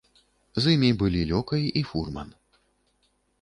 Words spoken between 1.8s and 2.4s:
і фурман.